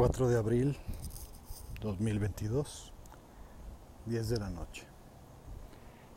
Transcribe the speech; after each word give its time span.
4 0.00 0.28
de 0.30 0.38
abril 0.38 0.78
2022, 1.82 2.90
10 4.06 4.28
de 4.30 4.38
la 4.38 4.48
noche. 4.48 4.86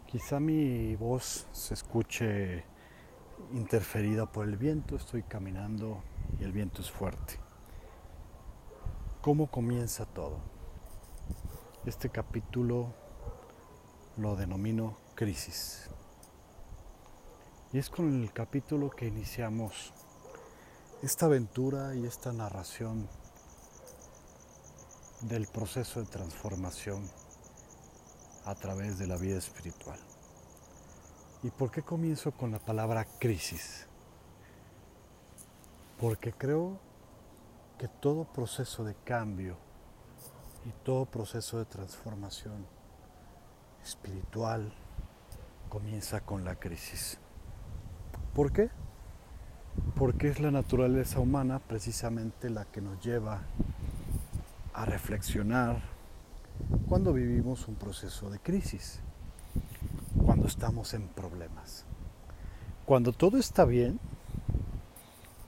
Quizá 0.08 0.40
mi 0.40 0.95
voz 0.95 1.48
se 1.52 1.74
escuche 1.74 2.64
interferida 3.51 4.25
por 4.25 4.48
el 4.48 4.56
viento, 4.56 4.96
estoy 4.96 5.24
caminando 5.24 6.01
y 6.40 6.46
el 6.46 6.54
viento 6.54 6.82
es 6.82 6.90
fuerte. 6.90 7.33
¿Cómo 9.21 9.47
comienza 9.47 10.05
todo? 10.05 10.38
Este 11.86 12.07
capítulo 12.07 12.93
lo 14.15 14.38
denomino 14.38 14.95
crisis. 15.13 15.89
Y 17.73 17.79
es 17.79 17.89
con 17.89 18.23
el 18.23 18.31
capítulo 18.31 18.89
que 18.91 19.07
iniciamos 19.07 19.91
esta 21.02 21.25
aventura 21.25 21.95
y 21.95 22.05
esta 22.05 22.31
narración 22.31 23.09
del 25.23 25.47
proceso 25.47 26.00
de 26.00 26.05
transformación 26.05 27.09
a 28.45 28.55
través 28.55 29.00
de 29.00 29.07
la 29.07 29.18
vida 29.18 29.37
espiritual. 29.37 30.00
¿Y 31.43 31.50
por 31.50 31.71
qué 31.71 31.81
comienzo 31.81 32.31
con 32.31 32.52
la 32.52 32.59
palabra 32.59 33.05
crisis? 33.20 33.88
Porque 36.00 36.34
creo 36.34 36.80
que 37.78 37.88
todo 37.88 38.26
proceso 38.26 38.84
de 38.84 38.95
cambio 39.04 39.58
y 40.66 40.72
todo 40.84 41.05
proceso 41.05 41.58
de 41.58 41.66
transformación 41.66 42.66
espiritual 43.84 44.73
comienza 45.70 46.22
con 46.22 46.45
la 46.45 46.55
crisis. 46.55 47.17
¿Por 48.34 48.52
qué? 48.52 48.70
porque 49.95 50.28
es 50.30 50.40
la 50.40 50.52
naturaleza 50.52 51.20
humana 51.20 51.59
precisamente 51.59 52.50
la 52.50 52.66
que 52.66 52.81
nos 52.81 53.03
lleva 53.03 53.42
a 54.73 54.86
reflexionar 54.86 55.82
cuando 56.88 57.14
vivimos 57.14 57.67
un 57.67 57.75
proceso 57.75 58.30
de 58.30 58.39
crisis, 58.39 59.00
cuando 60.25 60.48
estamos 60.48 60.94
en 60.94 61.08
problemas. 61.08 61.86
Cuando 62.86 63.14
todo 63.14 63.38
está 63.38 63.66
bien, 63.66 64.00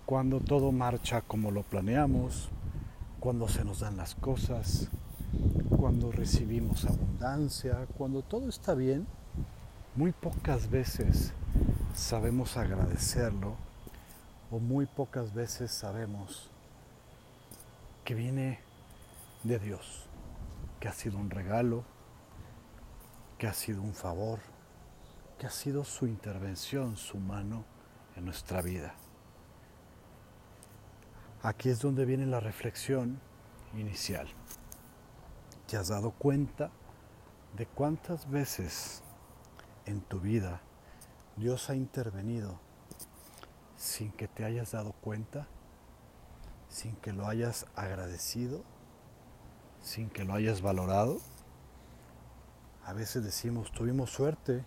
cuando 0.06 0.40
todo 0.40 0.72
marcha 0.72 1.22
como 1.22 1.52
lo 1.52 1.64
planeamos, 1.64 2.50
cuando 3.20 3.48
se 3.48 3.66
nos 3.66 3.80
dan 3.80 3.98
las 3.98 4.16
cosas, 4.16 4.90
cuando 5.78 6.12
recibimos 6.12 6.86
abundancia, 6.86 7.88
cuando 7.98 8.22
todo 8.22 8.48
está 8.48 8.74
bien, 8.74 9.08
muy 9.96 10.12
pocas 10.12 10.70
veces 10.70 11.34
sabemos 11.96 12.58
agradecerlo 12.58 13.56
o 14.52 14.60
muy 14.60 14.86
pocas 14.86 15.34
veces 15.34 15.72
sabemos 15.72 16.50
que 18.04 18.14
viene 18.14 18.65
de 19.46 19.60
Dios, 19.60 20.08
que 20.80 20.88
ha 20.88 20.94
sido 20.94 21.18
un 21.20 21.30
regalo, 21.30 21.84
que 23.38 23.48
ha 23.48 23.54
sido 23.54 23.82
un 23.82 23.94
favor, 23.94 24.40
que 25.38 25.46
ha 25.46 25.52
sido 25.52 25.84
su 25.84 26.08
intervención, 26.08 26.98
su 26.98 27.18
mano 27.18 27.64
en 28.16 28.26
nuestra 28.26 28.62
vida. 28.62 28.96
Aquí 31.44 31.70
es 31.70 31.80
donde 31.80 32.06
viene 32.06 32.26
la 32.26 32.40
reflexión 32.40 33.20
inicial. 33.76 34.28
¿Te 35.68 35.78
has 35.78 35.90
dado 35.90 36.12
cuenta 36.12 36.72
de 37.56 37.68
cuántas 37.68 38.30
veces 38.30 39.04
en 39.86 40.02
tu 40.02 40.20
vida 40.20 40.62
Dios 41.38 41.70
ha 41.70 41.76
intervenido 41.76 42.60
sin 43.78 44.12
que 44.12 44.28
te 44.28 44.44
hayas 44.44 44.72
dado 44.72 44.94
cuenta, 44.94 45.48
sin 46.68 46.96
que 46.96 47.14
lo 47.14 47.28
hayas 47.28 47.68
agradecido, 47.76 48.64
sin 49.86 50.10
que 50.10 50.26
lo 50.26 50.34
hayas 50.34 50.62
valorado. 50.62 51.20
A 52.86 52.94
veces 52.94 53.24
decimos, 53.24 53.72
tuvimos 53.72 54.10
suerte, 54.10 54.64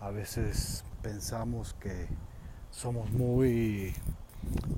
a 0.00 0.10
veces 0.10 0.84
pensamos 1.02 1.74
que 1.74 2.06
somos 2.70 3.10
muy 3.10 3.94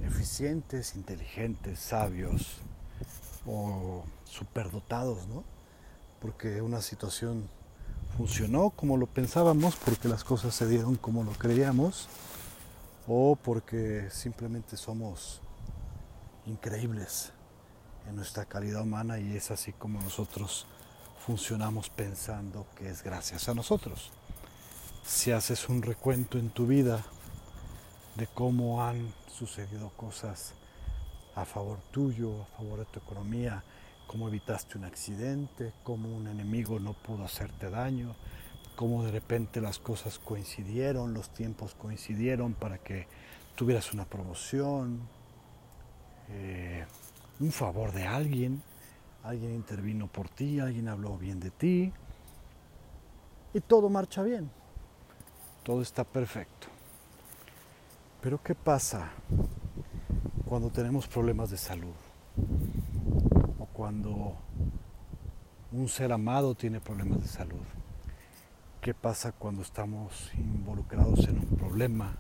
eficientes, 0.04 0.97
inteligentes, 0.97 1.78
sabios 1.78 2.59
o 3.47 4.04
superdotados, 4.25 5.26
¿no? 5.28 5.44
Porque 6.20 6.62
una 6.62 6.81
situación 6.81 7.49
funcionó 8.16 8.70
como 8.70 8.97
lo 8.97 9.06
pensábamos, 9.06 9.76
porque 9.76 10.09
las 10.09 10.25
cosas 10.25 10.55
se 10.55 10.66
dieron 10.66 10.97
como 10.97 11.25
lo 11.25 11.32
creíamos 11.32 12.09
o 13.06 13.37
porque 13.37 14.09
simplemente 14.10 14.76
somos 14.76 15.41
increíbles 16.47 17.32
en 18.08 18.16
nuestra 18.16 18.46
calidad 18.46 18.82
humana 18.82 19.19
y 19.19 19.36
es 19.36 19.50
así 19.50 19.72
como 19.72 20.00
nosotros 20.00 20.66
funcionamos 21.26 21.91
pensando 21.91 22.66
que 22.76 22.88
es 22.88 23.02
gracias 23.02 23.48
a 23.48 23.54
nosotros. 23.54 24.10
Si 25.04 25.30
haces 25.30 25.69
un 25.69 25.82
recuento 25.82 26.38
en 26.38 26.50
tu 26.50 26.66
vida 26.66 27.04
de 28.16 28.26
cómo 28.26 28.82
han 28.84 29.12
sucedido 29.28 29.91
cosas 29.91 30.54
a 31.34 31.44
favor 31.44 31.78
tuyo, 31.91 32.42
a 32.42 32.56
favor 32.56 32.80
de 32.80 32.86
tu 32.86 32.98
economía, 32.98 33.62
cómo 34.06 34.28
evitaste 34.28 34.78
un 34.78 34.84
accidente, 34.84 35.72
cómo 35.84 36.08
un 36.08 36.26
enemigo 36.28 36.80
no 36.80 36.94
pudo 36.94 37.25
hacerte 37.25 37.70
daño, 37.70 38.16
cómo 38.75 39.04
de 39.04 39.12
repente 39.12 39.60
las 39.60 39.78
cosas 39.78 40.19
coincidieron, 40.19 41.14
los 41.14 41.30
tiempos 41.30 41.75
coincidieron 41.75 42.54
para 42.54 42.78
que 42.78 43.06
tuvieras 43.54 43.92
una 43.92 44.04
promoción, 44.04 45.00
eh, 46.30 46.86
un 47.41 47.53
favor 47.53 47.93
de 47.93 48.06
alguien, 48.06 48.62
alguien 49.22 49.54
intervino 49.54 50.06
por 50.06 50.28
ti, 50.28 50.60
alguien 50.60 50.88
habló 50.88 51.16
bien 51.16 51.41
de 51.41 51.50
ti 51.50 51.93
y 53.54 53.60
todo 53.60 53.88
marcha 53.88 54.22
bien, 54.22 54.50
todo 55.62 55.82
está 55.82 56.04
perfecto. 56.04 56.69
Pero 58.21 58.43
¿qué 58.43 58.54
pasa 58.54 59.10
cuando 60.47 60.71
tenemos 60.71 61.06
problemas 61.06 61.50
de 61.50 61.56
salud? 61.56 61.94
O 63.59 63.66
cuando 63.66 64.37
un 65.70 65.88
ser 65.88 66.12
amado 66.12 66.55
tiene 66.55 66.81
problemas 66.81 67.20
de 67.20 67.28
salud 67.28 67.60
qué 68.81 68.94
pasa 68.94 69.32
cuando 69.32 69.62
estamos 69.62 70.31
involucrados 70.34 71.26
en 71.28 71.38
un 71.41 71.56
problema, 71.59 72.16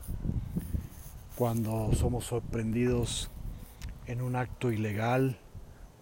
cuando 1.36 1.90
somos 1.94 2.26
sorprendidos 2.26 3.30
en 4.08 4.22
un 4.22 4.36
acto 4.36 4.72
ilegal 4.72 5.38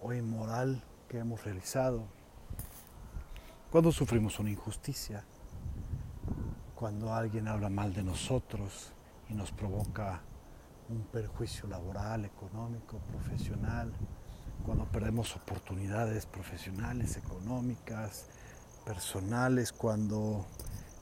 o 0.00 0.12
inmoral 0.12 0.80
que 1.08 1.18
hemos 1.18 1.44
realizado, 1.44 2.06
cuando 3.72 3.90
sufrimos 3.90 4.38
una 4.38 4.50
injusticia, 4.50 5.24
cuando 6.76 7.12
alguien 7.12 7.48
habla 7.48 7.68
mal 7.68 7.92
de 7.92 8.04
nosotros 8.04 8.92
y 9.28 9.34
nos 9.34 9.50
provoca 9.50 10.20
un 10.88 11.02
perjuicio 11.02 11.68
laboral, 11.68 12.24
económico, 12.24 12.98
profesional, 12.98 13.92
cuando 14.64 14.84
perdemos 14.84 15.34
oportunidades 15.34 16.26
profesionales, 16.26 17.16
económicas, 17.16 18.26
personales, 18.84 19.72
cuando 19.72 20.46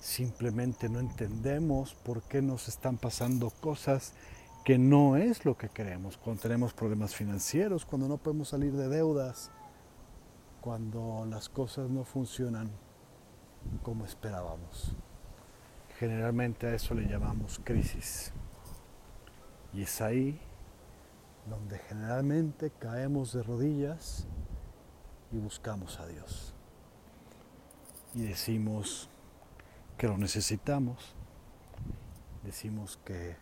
simplemente 0.01 0.89
no 0.89 1.01
entendemos 1.01 1.93
por 1.93 2.23
qué 2.23 2.41
nos 2.41 2.69
están 2.69 2.97
pasando 2.97 3.51
cosas 3.51 4.15
que 4.65 4.79
no 4.79 5.17
es 5.17 5.45
lo 5.45 5.57
que 5.57 5.69
queremos, 5.69 6.17
cuando 6.17 6.43
tenemos 6.43 6.73
problemas 6.73 7.15
financieros, 7.15 7.85
cuando 7.85 8.09
no 8.09 8.17
podemos 8.17 8.49
salir 8.49 8.73
de 8.73 8.89
deudas, 8.89 9.51
cuando 10.61 11.27
las 11.29 11.49
cosas 11.49 11.91
no 11.91 12.05
funcionan 12.05 12.71
como 13.83 14.05
esperábamos. 14.05 14.97
Generalmente 15.99 16.67
a 16.67 16.75
eso 16.75 16.95
le 16.95 17.07
llamamos 17.07 17.61
crisis. 17.63 18.33
Y 19.73 19.83
es 19.83 20.01
ahí 20.01 20.41
donde 21.49 21.79
generalmente 21.79 22.71
caemos 22.79 23.33
de 23.33 23.43
rodillas 23.43 24.27
y 25.31 25.37
buscamos 25.39 26.01
a 26.01 26.07
Dios 26.07 26.55
y 28.15 28.23
decimos 28.23 29.09
que 29.99 30.07
lo 30.07 30.17
necesitamos, 30.17 31.15
decimos 32.45 32.99
que 33.05 33.37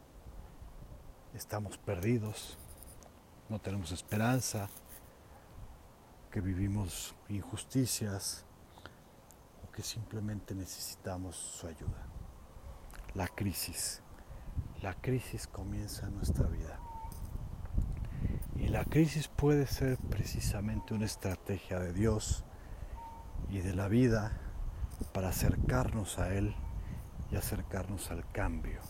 estamos 1.34 1.78
perdidos, 1.78 2.58
no 3.48 3.60
tenemos 3.60 3.92
esperanza, 3.92 4.68
que 6.30 6.40
vivimos 6.40 7.14
injusticias 7.28 8.44
o 9.66 9.70
que 9.70 9.82
simplemente 9.82 10.54
necesitamos 10.54 11.36
su 11.36 11.66
ayuda. 11.66 12.06
La 13.14 13.28
crisis, 13.28 14.02
la 14.80 14.94
crisis 14.94 15.46
comienza 15.46 16.06
en 16.06 16.16
nuestra 16.16 16.48
vida. 16.48 16.80
Y 18.56 18.68
la 18.68 18.84
crisis 18.84 19.28
puede 19.28 19.66
ser 19.66 19.98
precisamente 19.98 20.94
una 20.94 21.04
estrategia 21.04 21.78
de 21.78 21.92
Dios 21.92 22.44
y 23.50 23.58
de 23.58 23.74
la 23.74 23.88
vida 23.88 24.32
para 25.12 25.28
acercarnos 25.28 26.18
a 26.18 26.32
Él 26.34 26.54
y 27.30 27.36
acercarnos 27.36 28.10
al 28.10 28.26
cambio, 28.30 28.80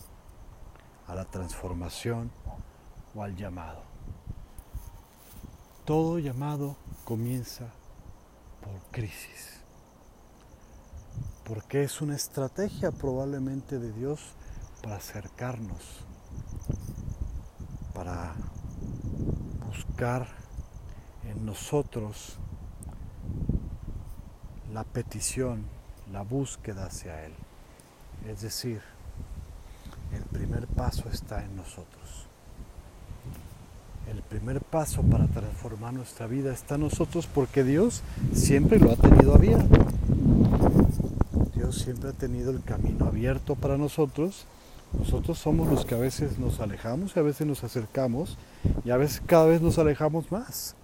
a 1.13 1.15
la 1.15 1.25
transformación 1.27 2.31
o 3.15 3.23
al 3.23 3.37
llamado. 3.37 3.83
Todo 5.85 6.19
llamado 6.19 6.77
comienza 7.05 7.67
por 8.63 8.81
crisis. 8.91 9.61
Porque 11.45 11.83
es 11.83 12.01
una 12.01 12.17
estrategia 12.17 12.93
probablemente 12.93 13.79
de 13.79 13.93
Dios 13.93 14.21
para 14.83 14.97
acercarnos, 14.97 16.01
para 17.93 18.35
buscar 19.67 20.27
en 21.29 21.45
nosotros 21.45 22.39
la 24.73 24.85
petición, 24.85 25.67
la 26.11 26.23
búsqueda 26.23 26.87
hacia 26.87 27.27
Él. 27.27 27.35
Es 28.27 28.41
decir, 28.41 28.81
paso 30.83 31.09
está 31.13 31.45
en 31.45 31.55
nosotros. 31.55 32.27
El 34.11 34.21
primer 34.23 34.61
paso 34.61 35.01
para 35.03 35.29
transformar 35.29 35.95
nuestra 35.95 36.27
vida 36.27 36.53
está 36.53 36.75
en 36.75 36.81
nosotros 36.81 37.29
porque 37.33 37.63
Dios 37.63 38.03
siempre 38.33 38.81
lo 38.81 38.91
ha 38.91 38.97
tenido 38.97 39.33
abierto. 39.33 39.79
Dios 41.55 41.79
siempre 41.79 42.11
ha 42.11 42.13
tenido 42.13 42.51
el 42.51 42.65
camino 42.65 43.07
abierto 43.07 43.55
para 43.55 43.79
nosotros. 43.79 44.45
Nosotros 44.99 45.39
somos 45.39 45.69
los 45.69 45.85
que 45.85 45.95
a 45.95 45.99
veces 45.99 46.41
nos 46.41 46.59
alejamos 46.59 47.15
y 47.15 47.21
a 47.21 47.23
veces 47.23 47.47
nos 47.47 47.63
acercamos 47.63 48.37
y 48.85 48.91
a 48.91 48.97
veces 48.97 49.23
cada 49.25 49.47
vez 49.47 49.63
nos 49.63 49.79
alejamos 49.79 50.33
más. 50.33 50.75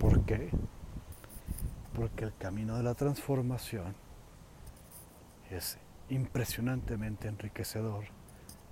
¿Por 0.00 0.22
qué? 0.22 0.50
Porque 1.94 2.24
el 2.24 2.34
camino 2.36 2.76
de 2.76 2.82
la 2.82 2.94
transformación 2.94 3.94
es 5.48 5.78
impresionantemente 6.08 7.28
enriquecedor, 7.28 8.06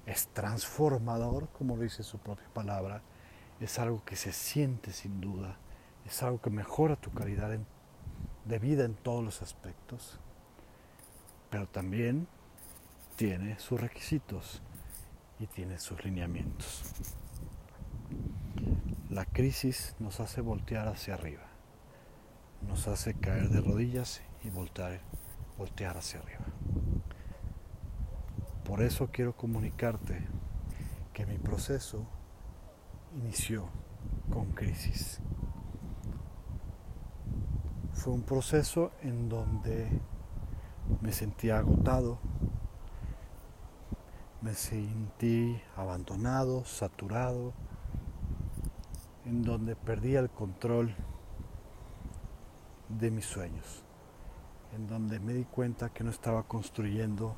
es 0.07 0.29
transformador, 0.29 1.49
como 1.51 1.77
lo 1.77 1.83
dice 1.83 2.03
su 2.03 2.19
propia 2.19 2.49
palabra, 2.53 3.03
es 3.61 3.79
algo 3.79 4.05
que 4.05 4.17
se 4.17 4.33
siente 4.33 4.93
sin 4.93 5.21
duda, 5.21 5.57
es 6.07 6.23
algo 6.23 6.41
que 6.41 6.51
mejora 6.51 6.97
tu 6.97 7.11
calidad 7.13 7.59
de 8.45 8.59
vida 8.59 8.85
en 8.85 8.95
todos 8.95 9.25
los 9.25 9.43
aspectos, 9.43 10.19
pero 11.51 11.67
también 11.67 12.27
tiene 13.17 13.59
sus 13.59 13.81
requisitos 13.81 14.61
y 15.39 15.47
tiene 15.47 15.79
sus 15.79 16.05
lineamientos. 16.05 16.83
La 19.09 19.25
crisis 19.25 19.95
nos 19.99 20.21
hace 20.21 20.41
voltear 20.41 20.89
hacia 20.89 21.15
arriba, 21.15 21.47
nos 22.67 22.89
hace 22.89 23.15
caer 23.15 23.49
de 23.49 23.61
rodillas 23.61 24.21
y 24.43 24.51
voltear, 24.51 25.01
voltear 25.57 25.97
hacia 25.97 26.21
arriba. 26.21 26.45
Por 28.65 28.83
eso 28.83 29.11
quiero 29.13 29.37
comunicarte 29.37 30.27
que 31.13 31.27
mi 31.27 31.37
proceso 31.37 32.07
inició 33.15 33.69
con 34.33 34.53
crisis. 34.53 35.21
Fue 37.93 38.13
un 38.13 38.23
proceso 38.23 38.91
en 39.03 39.29
donde 39.29 39.89
me 41.03 41.13
sentí 41.13 41.51
agotado, 41.51 42.19
me 44.41 44.55
sentí 44.55 45.61
abandonado, 45.77 46.65
saturado, 46.65 47.53
en 49.27 49.43
donde 49.43 49.77
perdí 49.77 50.17
el 50.17 50.31
control 50.31 50.95
de 52.89 53.11
mis 53.11 53.27
sueños, 53.27 53.85
en 54.75 54.87
donde 54.87 55.21
me 55.21 55.35
di 55.35 55.45
cuenta 55.45 55.91
que 55.91 56.03
no 56.03 56.11
estaba 56.11 56.43
construyendo 56.45 57.37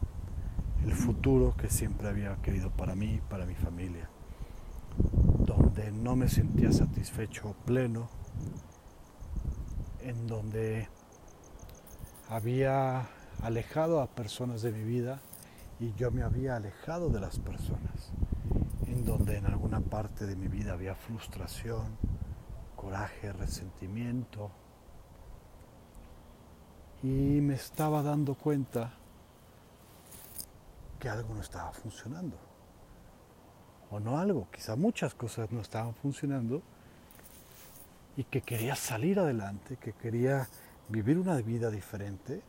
el 0.86 0.92
futuro 0.92 1.56
que 1.56 1.68
siempre 1.68 2.08
había 2.08 2.36
querido 2.36 2.70
para 2.70 2.94
mí 2.94 3.20
para 3.28 3.44
mi 3.44 3.56
familia, 3.56 4.08
donde 5.44 5.90
no 5.90 6.14
me 6.14 6.28
sentía 6.28 6.70
satisfecho 6.70 7.56
pleno, 7.64 8.08
en 10.00 10.28
donde 10.28 10.88
había 12.28 13.08
alejado 13.42 14.00
a 14.00 14.06
personas 14.06 14.62
de 14.62 14.70
mi 14.70 14.84
vida 14.84 15.20
y 15.80 15.92
yo 15.94 16.12
me 16.12 16.22
había 16.22 16.54
alejado 16.54 17.10
de 17.10 17.18
las 17.18 17.40
personas, 17.40 18.12
en 18.86 19.04
donde 19.04 19.38
en 19.38 19.46
alguna 19.46 19.80
parte 19.80 20.24
de 20.24 20.36
mi 20.36 20.46
vida 20.46 20.72
había 20.72 20.94
frustración, 20.94 21.98
coraje, 22.76 23.32
resentimiento, 23.32 24.52
y 27.02 27.40
me 27.40 27.54
estaba 27.54 28.04
dando 28.04 28.36
cuenta 28.36 28.92
que 30.96 31.08
algo 31.08 31.34
no 31.34 31.40
estaba 31.40 31.72
funcionando. 31.72 32.36
O 33.90 34.00
no 34.00 34.18
algo, 34.18 34.48
quizá 34.50 34.76
muchas 34.76 35.14
cosas 35.14 35.50
no 35.52 35.60
estaban 35.60 35.94
funcionando 35.94 36.62
y 38.16 38.24
que 38.24 38.40
quería 38.40 38.74
salir 38.74 39.18
adelante, 39.18 39.76
que 39.76 39.92
quería 39.92 40.48
vivir 40.88 41.18
una 41.18 41.36
vida 41.36 41.70
diferente, 41.70 42.42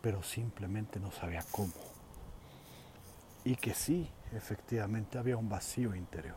pero 0.00 0.22
simplemente 0.22 0.98
no 0.98 1.12
sabía 1.12 1.44
cómo. 1.50 1.72
Y 3.44 3.56
que 3.56 3.74
sí, 3.74 4.08
efectivamente 4.32 5.18
había 5.18 5.36
un 5.36 5.48
vacío 5.48 5.94
interior. 5.94 6.36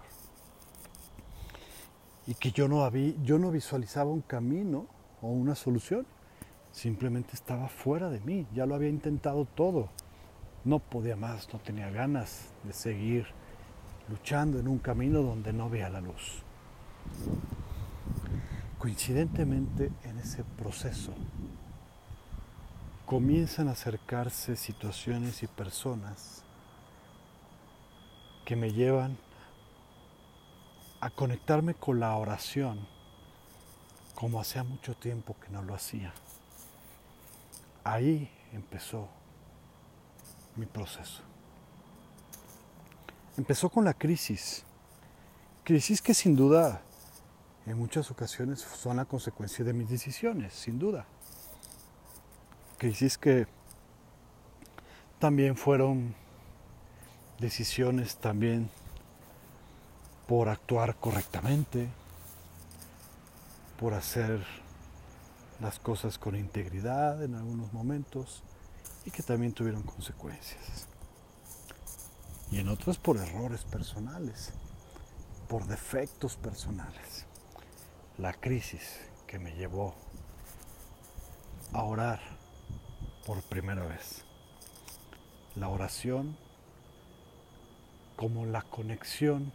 Y 2.28 2.36
que 2.36 2.52
yo 2.52 2.68
no, 2.68 2.90
yo 3.24 3.40
no 3.40 3.52
visualizaba 3.52 4.12
un 4.12 4.22
camino 4.22 4.88
o 5.22 5.30
una 5.30 5.56
solución, 5.56 6.06
simplemente 6.72 7.34
estaba 7.34 7.70
fuera 7.70 8.10
de 8.10 8.20
mí, 8.20 8.46
ya 8.54 8.66
lo 8.66 8.76
había 8.76 8.90
intentado 8.90 9.46
todo 9.46 9.90
no 10.66 10.80
podía 10.80 11.16
más, 11.16 11.48
no 11.54 11.60
tenía 11.60 11.90
ganas 11.92 12.50
de 12.64 12.74
seguir 12.74 13.28
luchando 14.10 14.60
en 14.60 14.68
un 14.68 14.80
camino 14.80 15.22
donde 15.22 15.54
no 15.54 15.70
veía 15.70 15.90
la 15.90 16.02
luz. 16.02 16.42
Coincidentemente 18.80 19.92
en 20.04 20.18
ese 20.20 20.44
proceso 20.44 21.14
comienzan 23.06 23.68
a 23.68 23.72
acercarse 23.72 24.56
situaciones 24.56 25.44
y 25.44 25.48
personas 25.48 26.44
que 28.44 28.56
me 28.56 28.72
llevan 28.72 29.18
a 31.00 31.12
conectarme 31.12 31.76
con 31.76 32.00
la 32.00 32.16
oración 32.16 32.88
como 34.16 34.40
hacía 34.40 34.64
mucho 34.64 34.96
tiempo 34.96 35.36
que 35.40 35.52
no 35.52 35.62
lo 35.62 35.76
hacía. 35.76 36.14
Ahí 37.84 38.32
empezó 38.54 39.10
mi 40.56 40.66
proceso. 40.66 41.22
Empezó 43.38 43.70
con 43.70 43.84
la 43.84 43.94
crisis, 43.94 44.64
crisis 45.64 46.02
que 46.02 46.14
sin 46.14 46.36
duda 46.36 46.82
en 47.66 47.78
muchas 47.78 48.12
ocasiones 48.12 48.62
son 48.62 48.98
la 48.98 49.06
consecuencia 49.06 49.66
de 49.66 49.74
mis 49.74 49.90
decisiones, 49.90 50.54
sin 50.54 50.80
duda. 50.80 51.06
Crisis 52.78 53.18
que 53.18 53.48
también 55.20 55.58
fueron 55.58 56.14
decisiones 57.40 58.18
también 58.18 58.70
por 60.28 60.50
actuar 60.50 60.96
correctamente, 60.96 61.90
por 63.80 63.94
hacer 63.94 64.46
las 65.60 65.80
cosas 65.80 66.18
con 66.18 66.36
integridad 66.36 67.24
en 67.24 67.36
algunos 67.36 67.72
momentos, 67.74 68.44
y 69.06 69.12
que 69.12 69.24
también 69.24 69.54
tuvieron 69.54 69.84
consecuencias. 69.84 70.88
Y 72.52 72.60
en 72.60 72.70
otras 72.70 72.98
por 72.98 73.18
errores 73.18 73.64
personales, 73.64 74.54
por 75.48 75.66
defectos 75.66 76.36
personales. 76.36 77.26
La 78.18 78.34
crisis 78.34 79.00
que 79.28 79.40
me 79.40 79.54
llevó 79.56 79.96
a 81.74 81.84
orar 81.84 82.20
por 83.26 83.42
primera 83.44 83.86
vez. 83.86 84.24
La 85.56 85.70
oración 85.70 86.38
como 88.16 88.46
la 88.46 88.62
conexión 88.62 89.52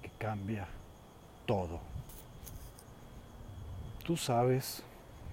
que 0.00 0.10
cambia 0.10 0.68
todo. 1.46 1.80
Tú 4.04 4.16
sabes, 4.16 4.82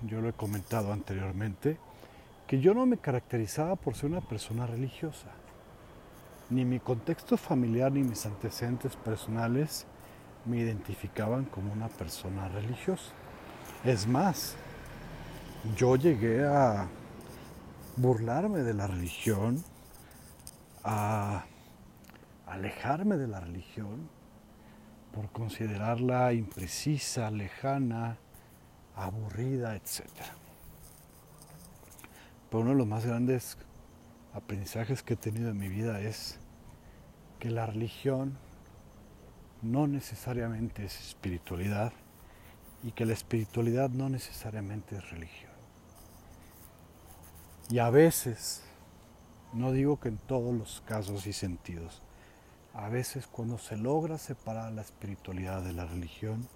yo 0.03 0.21
lo 0.21 0.29
he 0.29 0.33
comentado 0.33 0.91
anteriormente, 0.93 1.77
que 2.49 2.59
yo 2.59 2.73
no 2.73 2.87
me 2.87 2.97
caracterizaba 2.97 3.75
por 3.75 3.95
ser 3.95 4.09
una 4.09 4.21
persona 4.21 4.65
religiosa. 4.65 5.27
Ni 6.49 6.65
mi 6.65 6.79
contexto 6.79 7.37
familiar 7.37 7.91
ni 7.91 8.01
mis 8.01 8.25
antecedentes 8.25 8.95
personales 8.95 9.85
me 10.45 10.57
identificaban 10.57 11.45
como 11.45 11.71
una 11.71 11.89
persona 11.89 12.49
religiosa. 12.49 13.11
Es 13.85 14.07
más, 14.07 14.55
yo 15.77 15.95
llegué 15.95 16.43
a 16.43 16.87
burlarme 17.97 18.63
de 18.63 18.73
la 18.73 18.87
religión, 18.87 19.63
a 20.83 21.45
alejarme 22.47 23.17
de 23.17 23.27
la 23.27 23.41
religión 23.41 24.09
por 25.13 25.29
considerarla 25.31 26.33
imprecisa, 26.33 27.29
lejana, 27.29 28.17
aburrida, 28.95 29.75
etcétera. 29.75 30.48
Pero 32.49 32.61
uno 32.61 32.71
de 32.71 32.77
los 32.77 32.87
más 32.87 33.05
grandes 33.05 33.57
aprendizajes 34.33 35.03
que 35.03 35.13
he 35.13 35.17
tenido 35.17 35.49
en 35.49 35.57
mi 35.57 35.69
vida 35.69 36.01
es 36.01 36.39
que 37.39 37.49
la 37.49 37.65
religión 37.65 38.37
no 39.61 39.87
necesariamente 39.87 40.85
es 40.85 40.99
espiritualidad 40.99 41.93
y 42.83 42.91
que 42.91 43.05
la 43.05 43.13
espiritualidad 43.13 43.89
no 43.89 44.09
necesariamente 44.09 44.95
es 44.95 45.09
religión. 45.11 45.51
Y 47.69 47.79
a 47.79 47.89
veces, 47.89 48.63
no 49.53 49.71
digo 49.71 49.99
que 49.99 50.09
en 50.09 50.17
todos 50.17 50.53
los 50.55 50.81
casos 50.87 51.27
y 51.27 51.33
sentidos, 51.33 52.01
a 52.73 52.89
veces 52.89 53.27
cuando 53.27 53.57
se 53.57 53.77
logra 53.77 54.17
separar 54.17 54.71
la 54.71 54.81
espiritualidad 54.81 55.61
de 55.61 55.73
la 55.73 55.85
religión, 55.85 56.47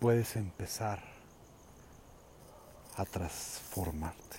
puedes 0.00 0.36
empezar 0.36 1.15
a 2.96 3.04
transformarte. 3.04 4.38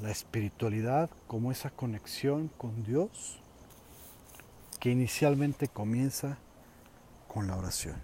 La 0.00 0.10
espiritualidad 0.10 1.10
como 1.26 1.52
esa 1.52 1.70
conexión 1.70 2.48
con 2.48 2.82
Dios 2.84 3.40
que 4.80 4.90
inicialmente 4.90 5.68
comienza 5.68 6.38
con 7.28 7.46
la 7.46 7.56
oración. 7.56 7.96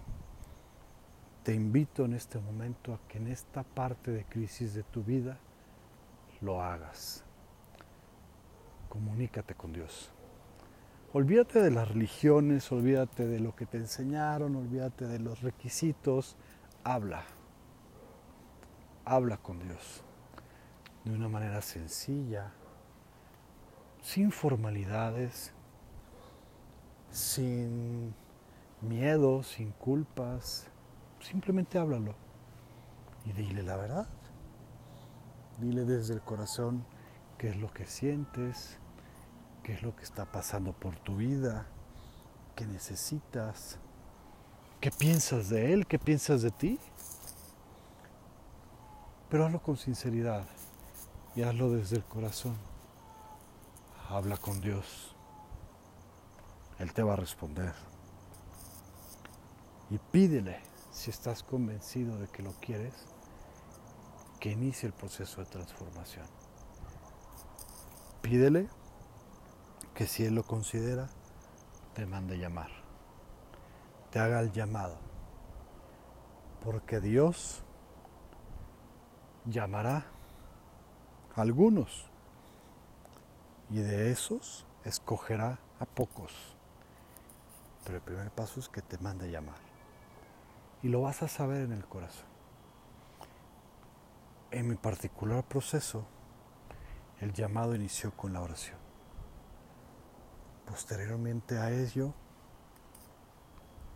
Te 1.43 1.55
invito 1.55 2.05
en 2.05 2.15
este 2.15 2.39
momento 2.39 2.95
a 2.95 3.01
que 3.09 3.19
en 3.19 3.29
esta 3.29 3.63
parte 3.63 4.11
de 4.11 4.25
crisis 4.25 4.75
de 4.75 4.83
tu 4.83 5.03
vida 5.03 5.39
lo 6.41 6.63
hagas. 6.63 7.25
Comunícate 8.89 9.55
con 9.55 9.73
Dios. 9.73 10.11
Olvídate 11.13 11.61
de 11.61 11.71
las 11.71 11.89
religiones, 11.89 12.71
olvídate 12.71 13.27
de 13.27 13.41
lo 13.41 13.55
que 13.57 13.67
te 13.67 13.79
enseñaron, 13.79 14.55
olvídate 14.57 15.07
de 15.07 15.19
los 15.19 15.43
requisitos. 15.43 16.37
Habla. 16.85 17.25
Habla 19.11 19.39
con 19.39 19.59
Dios 19.59 20.05
de 21.03 21.13
una 21.13 21.29
manera 21.29 21.63
sencilla, 21.63 22.53
sin 24.01 24.31
formalidades, 24.31 25.53
sin 27.11 28.15
miedo, 28.81 29.43
sin 29.43 29.73
culpas. 29.73 30.69
Simplemente 31.19 31.77
háblalo 31.77 32.15
y 33.25 33.33
dile 33.33 33.65
la 33.65 33.77
verdad. 33.77 34.09
Dile 35.59 35.85
desde 35.85 36.15
el 36.15 36.21
corazón 36.21 36.87
qué 37.37 37.49
es 37.49 37.57
lo 37.57 37.73
que 37.73 37.87
sientes, 37.87 38.79
qué 39.65 39.73
es 39.73 39.83
lo 39.83 39.97
que 39.97 40.05
está 40.05 40.31
pasando 40.31 40.73
por 40.73 40.95
tu 40.95 41.17
vida, 41.17 41.67
qué 42.55 42.65
necesitas, 42.65 43.81
qué 44.81 44.93
piensas 44.93 45.49
de 45.49 45.73
él, 45.73 45.89
qué 45.89 45.99
piensas 45.99 46.43
de 46.43 46.53
ti. 46.53 46.79
Pero 49.31 49.47
hazlo 49.47 49.63
con 49.63 49.77
sinceridad 49.77 50.45
y 51.37 51.43
hazlo 51.43 51.71
desde 51.71 51.97
el 51.97 52.05
corazón. 52.05 52.57
Habla 54.09 54.37
con 54.37 54.61
Dios. 54.61 55.15
Él 56.81 56.93
te 56.93 57.05
va 57.05 57.13
a 57.13 57.17
responder. 57.17 57.73
Y 59.89 59.99
pídele, 59.99 60.61
si 60.91 61.11
estás 61.11 61.45
convencido 61.45 62.19
de 62.19 62.27
que 62.27 62.43
lo 62.43 62.53
quieres, 62.55 62.95
que 64.41 64.51
inicie 64.51 64.89
el 64.89 64.93
proceso 64.93 65.41
de 65.41 65.47
transformación. 65.47 66.27
Pídele 68.23 68.69
que 69.95 70.07
si 70.07 70.25
Él 70.25 70.35
lo 70.35 70.43
considera, 70.43 71.09
te 71.95 72.05
mande 72.05 72.37
llamar. 72.37 72.71
Te 74.11 74.19
haga 74.19 74.41
el 74.41 74.51
llamado. 74.51 74.97
Porque 76.65 77.01
Dios 77.01 77.63
llamará 79.47 80.07
a 81.35 81.41
algunos 81.41 82.11
y 83.71 83.79
de 83.79 84.11
esos 84.11 84.67
escogerá 84.85 85.59
a 85.79 85.87
pocos. 85.87 86.33
Pero 87.85 87.97
el 87.97 88.03
primer 88.03 88.31
paso 88.31 88.61
es 88.61 88.69
que 88.69 88.83
te 88.83 88.99
mande 88.99 89.31
llamar. 89.31 89.59
Y 90.83 90.89
lo 90.89 91.03
vas 91.03 91.23
a 91.23 91.29
saber 91.29 91.63
en 91.63 91.73
el 91.73 91.85
corazón. 91.85 92.27
En 94.51 94.69
mi 94.69 94.77
particular 94.77 95.45
proceso, 95.45 96.05
el 97.21 97.33
llamado 97.33 97.75
inició 97.75 98.11
con 98.17 98.33
la 98.33 98.41
oración. 98.41 98.79
Posteriormente 100.67 101.59
a 101.59 101.71
ello, 101.71 102.15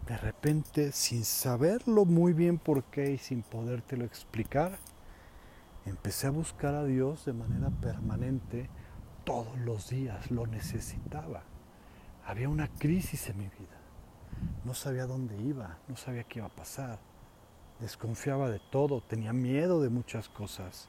de 0.06 0.16
repente, 0.18 0.92
sin 0.92 1.24
saberlo 1.24 2.04
muy 2.04 2.34
bien 2.34 2.58
por 2.58 2.84
qué 2.84 3.12
y 3.12 3.18
sin 3.18 3.42
podértelo 3.42 4.04
explicar, 4.04 4.78
empecé 5.86 6.26
a 6.26 6.30
buscar 6.30 6.74
a 6.74 6.84
Dios 6.84 7.24
de 7.24 7.32
manera 7.32 7.70
permanente 7.70 8.68
todos 9.24 9.58
los 9.58 9.88
días, 9.88 10.30
lo 10.30 10.46
necesitaba. 10.46 11.42
Había 12.26 12.48
una 12.48 12.68
crisis 12.68 13.28
en 13.28 13.38
mi 13.38 13.44
vida. 13.44 13.80
No 14.64 14.74
sabía 14.74 15.06
dónde 15.06 15.36
iba, 15.36 15.78
no 15.88 15.96
sabía 15.96 16.24
qué 16.24 16.40
iba 16.40 16.48
a 16.48 16.54
pasar. 16.54 16.98
Desconfiaba 17.80 18.50
de 18.50 18.60
todo, 18.70 19.00
tenía 19.00 19.32
miedo 19.32 19.80
de 19.80 19.90
muchas 19.90 20.28
cosas. 20.28 20.88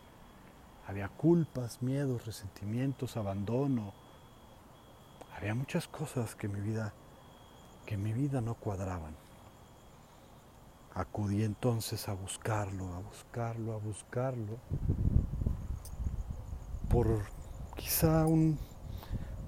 Había 0.87 1.09
culpas, 1.09 1.81
miedos, 1.81 2.25
resentimientos, 2.25 3.17
abandono. 3.17 3.93
Había 5.35 5.55
muchas 5.55 5.87
cosas 5.87 6.35
que 6.35 6.47
mi 6.47 6.61
vida 6.61 6.93
que 7.85 7.95
en 7.95 8.03
mi 8.03 8.13
vida 8.13 8.41
no 8.41 8.55
cuadraban. 8.55 9.15
Acudí 10.95 11.43
entonces 11.43 12.07
a 12.07 12.13
buscarlo, 12.13 12.93
a 12.93 12.99
buscarlo, 12.99 13.73
a 13.73 13.77
buscarlo. 13.77 14.57
Por 16.89 17.25
quizá 17.75 18.25
un 18.25 18.57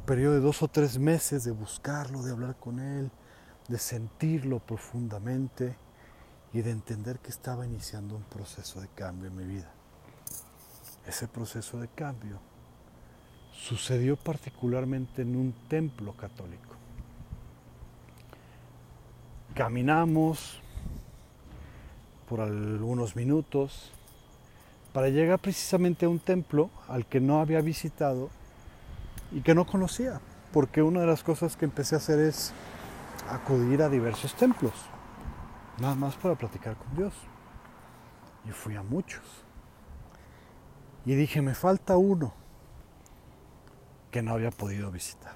periodo 0.05 0.33
de 0.33 0.39
dos 0.41 0.61
o 0.61 0.67
tres 0.67 0.99
meses 0.99 1.45
de 1.45 1.51
buscarlo, 1.51 2.21
de 2.21 2.31
hablar 2.31 2.57
con 2.57 2.79
él, 2.79 3.09
de 3.69 3.79
sentirlo 3.79 4.59
profundamente 4.59 5.77
y 6.51 6.61
de 6.61 6.71
entender 6.71 7.19
que 7.19 7.29
estaba 7.29 7.65
iniciando 7.65 8.17
un 8.17 8.23
proceso 8.23 8.81
de 8.81 8.89
cambio 8.89 9.29
en 9.29 9.35
mi 9.37 9.45
vida. 9.45 9.71
Ese 11.05 11.29
proceso 11.29 11.79
de 11.79 11.87
cambio 11.87 12.41
sucedió 13.53 14.17
particularmente 14.17 15.21
en 15.21 15.37
un 15.37 15.53
templo 15.69 16.11
católico. 16.17 16.75
Caminamos 19.55 20.61
por 22.27 22.41
algunos 22.41 23.15
minutos 23.15 23.91
para 24.93 25.09
llegar 25.09 25.39
precisamente 25.39 26.05
a 26.05 26.09
un 26.09 26.19
templo 26.19 26.69
al 26.87 27.05
que 27.05 27.19
no 27.19 27.39
había 27.39 27.61
visitado 27.61 28.29
y 29.31 29.41
que 29.41 29.53
no 29.53 29.65
conocía, 29.65 30.19
porque 30.51 30.81
una 30.81 31.01
de 31.01 31.07
las 31.07 31.23
cosas 31.23 31.55
que 31.55 31.65
empecé 31.65 31.95
a 31.95 31.99
hacer 31.99 32.19
es 32.19 32.53
acudir 33.29 33.81
a 33.81 33.89
diversos 33.89 34.33
templos, 34.35 34.73
nada 35.79 35.95
más 35.95 36.15
para 36.15 36.35
platicar 36.35 36.75
con 36.75 36.95
Dios. 36.95 37.13
Y 38.45 38.51
fui 38.51 38.75
a 38.75 38.81
muchos. 38.81 39.23
Y 41.05 41.15
dije, 41.15 41.41
me 41.41 41.53
falta 41.53 41.97
uno 41.97 42.33
que 44.09 44.21
no 44.21 44.33
había 44.33 44.51
podido 44.51 44.89
visitar. 44.89 45.35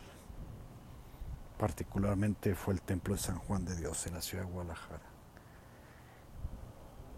Particularmente 1.58 2.56
fue 2.56 2.74
el 2.74 2.82
templo 2.82 3.16
de 3.16 3.22
San 3.22 3.38
Juan 3.38 3.66
de 3.66 3.76
Dios 3.76 4.08
en 4.08 4.16
la 4.16 4.22
ciudad 4.22 4.46
de 4.46 4.52
Guadalajara. 4.52 5.11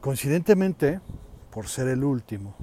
Coincidentemente, 0.04 1.00
por 1.50 1.70
ser 1.70 1.88
el 1.88 2.04
último, 2.04 2.56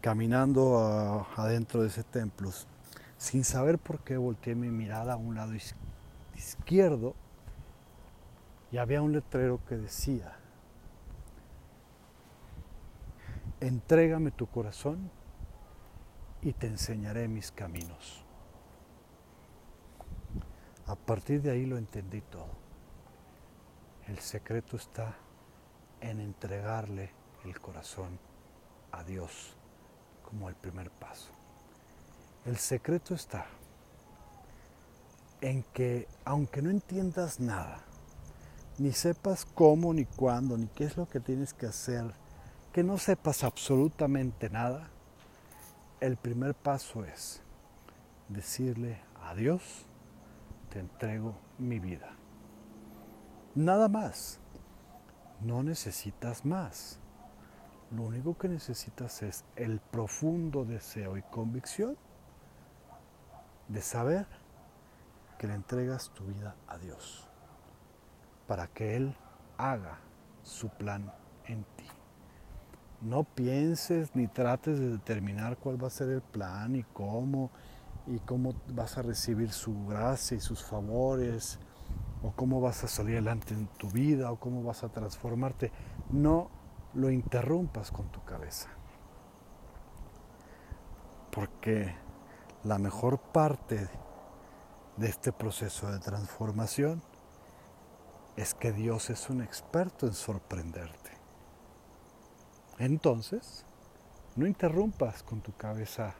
caminando 0.00 1.26
adentro 1.36 1.82
de 1.82 1.88
ese 1.88 2.04
templo, 2.04 2.52
sin 3.18 3.42
saber 3.42 3.76
por 3.76 3.98
qué 4.04 4.16
volteé 4.16 4.54
mi 4.54 4.68
mirada 4.68 5.14
a 5.14 5.16
un 5.16 5.34
lado 5.34 5.52
izquierdo 6.36 7.16
y 8.70 8.76
había 8.76 9.02
un 9.02 9.10
letrero 9.10 9.58
que 9.66 9.78
decía, 9.78 10.36
entrégame 13.58 14.30
tu 14.30 14.46
corazón 14.46 15.10
y 16.40 16.52
te 16.52 16.68
enseñaré 16.68 17.26
mis 17.26 17.50
caminos. 17.50 18.24
A 20.86 20.94
partir 20.94 21.42
de 21.42 21.50
ahí 21.50 21.66
lo 21.66 21.78
entendí 21.78 22.20
todo. 22.20 22.52
El 24.06 24.20
secreto 24.20 24.76
está 24.76 25.16
en 26.00 26.20
entregarle 26.20 27.10
el 27.44 27.58
corazón 27.60 28.18
a 28.92 29.04
Dios 29.04 29.54
como 30.28 30.48
el 30.48 30.54
primer 30.54 30.90
paso. 30.90 31.30
El 32.44 32.56
secreto 32.56 33.14
está 33.14 33.46
en 35.40 35.62
que 35.74 36.06
aunque 36.24 36.62
no 36.62 36.70
entiendas 36.70 37.40
nada, 37.40 37.82
ni 38.78 38.92
sepas 38.92 39.44
cómo, 39.44 39.92
ni 39.92 40.04
cuándo, 40.04 40.56
ni 40.56 40.66
qué 40.68 40.84
es 40.84 40.96
lo 40.96 41.08
que 41.08 41.20
tienes 41.20 41.52
que 41.52 41.66
hacer, 41.66 42.12
que 42.72 42.82
no 42.82 42.98
sepas 42.98 43.44
absolutamente 43.44 44.48
nada, 44.48 44.88
el 46.00 46.16
primer 46.16 46.54
paso 46.54 47.04
es 47.04 47.42
decirle 48.28 49.00
a 49.22 49.34
Dios, 49.34 49.84
te 50.70 50.78
entrego 50.78 51.34
mi 51.58 51.78
vida. 51.78 52.16
Nada 53.54 53.88
más. 53.88 54.39
No 55.42 55.62
necesitas 55.62 56.44
más. 56.44 56.98
Lo 57.90 58.02
único 58.04 58.36
que 58.38 58.48
necesitas 58.48 59.22
es 59.22 59.44
el 59.56 59.80
profundo 59.80 60.64
deseo 60.64 61.16
y 61.16 61.22
convicción 61.22 61.96
de 63.68 63.82
saber 63.82 64.26
que 65.38 65.46
le 65.46 65.54
entregas 65.54 66.10
tu 66.10 66.24
vida 66.26 66.56
a 66.68 66.78
Dios. 66.78 67.26
para 68.46 68.66
que 68.66 68.96
Él 68.96 69.14
haga 69.58 70.00
su 70.42 70.68
plan 70.70 71.12
en 71.46 71.62
ti. 71.76 71.86
No 73.00 73.22
pienses 73.24 74.14
ni 74.16 74.26
trates 74.26 74.80
de 74.80 74.88
determinar 74.90 75.56
cuál 75.56 75.82
va 75.82 75.86
a 75.86 75.90
ser 75.90 76.08
el 76.10 76.20
plan 76.22 76.74
y 76.76 76.82
cómo 76.82 77.50
y 78.06 78.18
cómo 78.20 78.54
vas 78.74 78.98
a 78.98 79.02
recibir 79.02 79.52
su 79.52 79.86
gracia 79.86 80.36
y 80.36 80.40
sus 80.40 80.64
favores 80.64 81.60
o 82.22 82.32
cómo 82.32 82.60
vas 82.60 82.84
a 82.84 82.88
salir 82.88 83.14
adelante 83.14 83.54
en 83.54 83.66
tu 83.66 83.88
vida 83.88 84.30
o 84.30 84.36
cómo 84.36 84.62
vas 84.62 84.84
a 84.84 84.88
transformarte. 84.88 85.72
No 86.10 86.50
lo 86.94 87.10
interrumpas 87.10 87.90
con 87.90 88.08
tu 88.08 88.22
cabeza. 88.24 88.68
Porque 91.30 91.94
la 92.64 92.78
mejor 92.78 93.18
parte 93.18 93.88
de 94.96 95.08
este 95.08 95.32
proceso 95.32 95.90
de 95.90 95.98
transformación 95.98 97.02
es 98.36 98.54
que 98.54 98.72
Dios 98.72 99.10
es 99.10 99.30
un 99.30 99.42
experto 99.42 100.06
en 100.06 100.14
sorprenderte. 100.14 101.10
Entonces, 102.78 103.64
no 104.36 104.46
interrumpas 104.46 105.22
con 105.22 105.40
tu 105.40 105.52
cabeza 105.56 106.14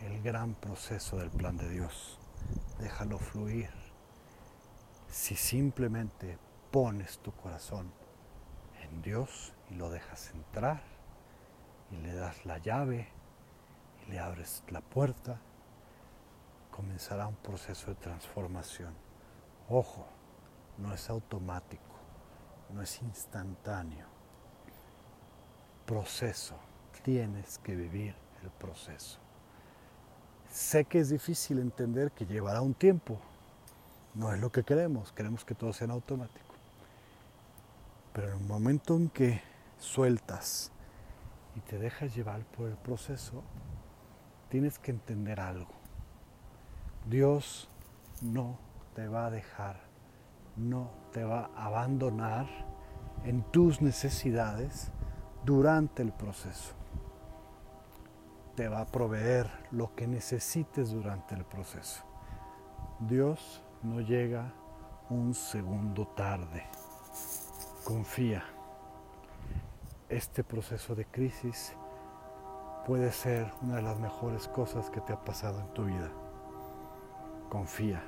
el 0.00 0.22
gran 0.22 0.54
proceso 0.54 1.16
del 1.16 1.30
plan 1.30 1.56
de 1.56 1.68
Dios. 1.68 2.18
Déjalo 2.78 3.18
fluir. 3.18 3.77
Si 5.08 5.36
simplemente 5.36 6.38
pones 6.70 7.18
tu 7.18 7.32
corazón 7.32 7.90
en 8.82 9.02
Dios 9.02 9.54
y 9.70 9.74
lo 9.74 9.90
dejas 9.90 10.30
entrar 10.34 10.82
y 11.90 11.96
le 11.96 12.14
das 12.14 12.44
la 12.44 12.58
llave 12.58 13.08
y 14.06 14.10
le 14.10 14.18
abres 14.18 14.62
la 14.68 14.82
puerta, 14.82 15.40
comenzará 16.70 17.26
un 17.26 17.36
proceso 17.36 17.88
de 17.88 17.94
transformación. 17.96 18.94
Ojo, 19.68 20.06
no 20.76 20.92
es 20.92 21.08
automático, 21.08 21.96
no 22.70 22.82
es 22.82 23.00
instantáneo. 23.02 24.06
Proceso, 25.86 26.56
tienes 27.02 27.58
que 27.58 27.74
vivir 27.74 28.14
el 28.42 28.50
proceso. 28.50 29.18
Sé 30.50 30.84
que 30.84 31.00
es 31.00 31.08
difícil 31.08 31.58
entender 31.58 32.12
que 32.12 32.26
llevará 32.26 32.60
un 32.60 32.74
tiempo. 32.74 33.18
No 34.18 34.32
es 34.32 34.38
lo 34.38 34.52
que 34.52 34.64
queremos, 34.64 35.12
queremos 35.12 35.44
que 35.44 35.54
todo 35.54 35.72
sea 35.72 35.86
en 35.86 35.92
automático. 35.92 36.54
Pero 38.12 38.28
en 38.28 38.34
el 38.34 38.46
momento 38.46 38.96
en 38.96 39.08
que 39.08 39.40
sueltas 39.78 40.70
y 41.54 41.60
te 41.60 41.78
dejas 41.78 42.14
llevar 42.14 42.44
por 42.44 42.68
el 42.68 42.76
proceso, 42.76 43.42
tienes 44.50 44.78
que 44.78 44.90
entender 44.90 45.40
algo. 45.40 45.72
Dios 47.06 47.70
no 48.20 48.58
te 48.94 49.08
va 49.08 49.26
a 49.26 49.30
dejar, 49.30 49.80
no 50.56 50.90
te 51.12 51.24
va 51.24 51.50
a 51.56 51.66
abandonar 51.66 52.46
en 53.24 53.42
tus 53.50 53.80
necesidades 53.80 54.90
durante 55.44 56.02
el 56.02 56.12
proceso 56.12 56.74
te 58.58 58.66
va 58.66 58.80
a 58.80 58.86
proveer 58.86 59.48
lo 59.70 59.94
que 59.94 60.08
necesites 60.08 60.90
durante 60.90 61.36
el 61.36 61.44
proceso. 61.44 62.02
Dios 62.98 63.62
no 63.82 64.00
llega 64.00 64.52
un 65.10 65.34
segundo 65.34 66.06
tarde. 66.08 66.64
Confía. 67.84 68.44
Este 70.08 70.42
proceso 70.42 70.94
de 70.94 71.04
crisis 71.06 71.74
puede 72.86 73.12
ser 73.12 73.52
una 73.62 73.76
de 73.76 73.82
las 73.82 73.98
mejores 73.98 74.48
cosas 74.48 74.90
que 74.90 75.00
te 75.00 75.12
ha 75.12 75.24
pasado 75.24 75.60
en 75.60 75.74
tu 75.74 75.84
vida. 75.84 76.10
Confía. 77.48 78.02